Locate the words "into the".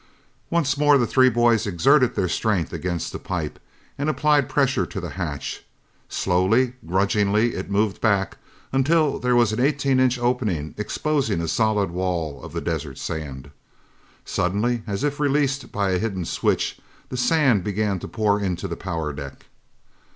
18.41-18.75